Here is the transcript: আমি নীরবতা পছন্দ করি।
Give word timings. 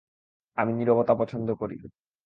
আমি 0.57 0.71
নীরবতা 0.73 1.13
পছন্দ 1.15 1.47
করি। 1.53 1.77